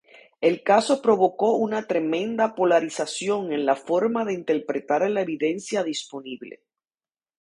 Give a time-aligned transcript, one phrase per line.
[0.41, 6.63] El caso provocó una tremenda polarización en la forma de interpretar la evidencia disponible.